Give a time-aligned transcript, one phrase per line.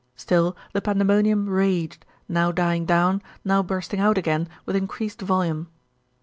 [0.15, 5.67] Still the pandemonium raged, now dying down, now bursting out again with increased volume.